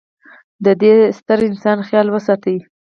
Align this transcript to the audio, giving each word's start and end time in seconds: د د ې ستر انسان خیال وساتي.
د 0.63 0.65
د 0.81 0.83
ې 0.93 0.97
ستر 1.17 1.39
انسان 1.49 1.77
خیال 1.87 2.07
وساتي. 2.11 2.57